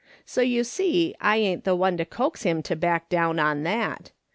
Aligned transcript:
So 0.25 0.41
you 0.41 0.63
see 0.63 1.13
I 1.21 1.37
ain't 1.37 1.63
the 1.63 1.75
one 1.75 1.95
to 1.97 2.05
coax 2.05 2.41
him 2.41 2.63
to 2.63 2.75
back 2.75 3.07
down 3.07 3.37
on 3.37 3.61
that. 3.61 4.09